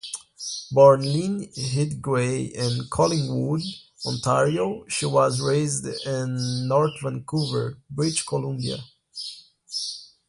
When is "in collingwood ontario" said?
2.45-4.83